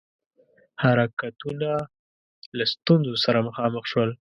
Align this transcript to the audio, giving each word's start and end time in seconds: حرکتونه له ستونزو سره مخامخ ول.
حرکتونه 0.83 1.71
له 2.57 2.65
ستونزو 2.73 3.13
سره 3.25 3.39
مخامخ 3.47 3.85
ول. 3.95 4.11